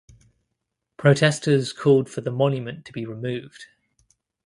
Protesters 0.97 1.73
called 1.73 2.09
for 2.09 2.21
the 2.21 2.31
monument 2.31 2.85
to 2.85 2.91
be 2.91 3.05
removed. 3.05 3.67